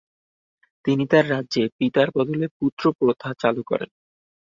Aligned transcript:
তিনি 0.85 1.03
তার 1.07 1.25
রাজ্যে 1.31 1.63
পিতার 1.77 2.07
বদলে 2.15 2.45
পুত্র 2.57 2.83
প্রথা 2.99 3.29
চালু 3.41 3.61
করেন। 3.63 3.89